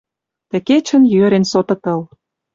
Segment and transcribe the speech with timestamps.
[0.49, 1.99] Тӹ кечӹн йӧрен соты тыл.